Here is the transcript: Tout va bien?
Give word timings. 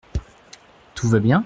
Tout 0.95 1.09
va 1.09 1.19
bien? 1.19 1.39